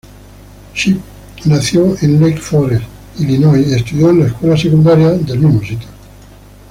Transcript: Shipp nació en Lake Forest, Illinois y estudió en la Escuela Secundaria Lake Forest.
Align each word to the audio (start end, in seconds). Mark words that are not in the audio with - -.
Shipp 0.73 0.99
nació 1.45 1.95
en 2.01 2.19
Lake 2.19 2.41
Forest, 2.41 2.85
Illinois 3.19 3.67
y 3.67 3.73
estudió 3.75 4.09
en 4.09 4.21
la 4.21 4.25
Escuela 4.25 4.57
Secundaria 4.57 5.09
Lake 5.11 5.37
Forest. 5.51 5.83